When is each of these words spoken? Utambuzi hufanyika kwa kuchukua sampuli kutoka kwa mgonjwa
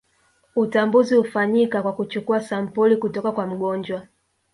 Utambuzi 0.55 1.15
hufanyika 1.15 1.81
kwa 1.81 1.93
kuchukua 1.93 2.41
sampuli 2.41 2.97
kutoka 2.97 3.31
kwa 3.31 3.47
mgonjwa 3.47 4.07